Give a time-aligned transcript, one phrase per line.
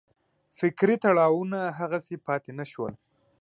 [0.57, 2.93] فکري تړاوونه هغسې پاتې نه شول.